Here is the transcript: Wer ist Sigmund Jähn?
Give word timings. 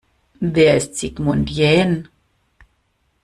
Wer 0.39 0.77
ist 0.77 0.95
Sigmund 0.95 1.51
Jähn? 1.51 2.07